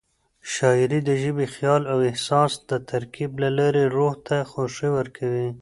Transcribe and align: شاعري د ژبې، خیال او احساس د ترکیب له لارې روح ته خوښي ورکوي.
شاعري 0.53 0.99
د 1.05 1.09
ژبې، 1.21 1.45
خیال 1.55 1.83
او 1.91 1.99
احساس 2.09 2.51
د 2.69 2.71
ترکیب 2.89 3.31
له 3.43 3.49
لارې 3.57 3.83
روح 3.95 4.13
ته 4.27 4.37
خوښي 4.51 4.89
ورکوي. 4.97 5.47